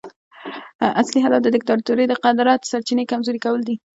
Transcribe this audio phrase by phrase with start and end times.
[1.01, 3.75] اصلي هدف د دیکتاتورۍ د قدرت سرچینې کمزوري کول دي.